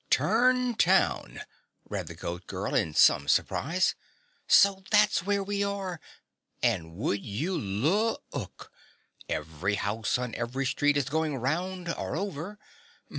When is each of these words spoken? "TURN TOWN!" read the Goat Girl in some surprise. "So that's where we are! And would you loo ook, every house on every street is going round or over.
"TURN 0.09 0.73
TOWN!" 0.77 1.41
read 1.87 2.07
the 2.07 2.15
Goat 2.15 2.47
Girl 2.47 2.73
in 2.73 2.95
some 2.95 3.27
surprise. 3.27 3.93
"So 4.47 4.83
that's 4.89 5.21
where 5.27 5.43
we 5.43 5.63
are! 5.63 5.99
And 6.63 6.95
would 6.95 7.23
you 7.23 7.55
loo 7.55 8.17
ook, 8.33 8.71
every 9.29 9.75
house 9.75 10.17
on 10.17 10.33
every 10.33 10.65
street 10.65 10.97
is 10.97 11.05
going 11.07 11.35
round 11.37 11.87
or 11.93 12.15
over. 12.15 12.57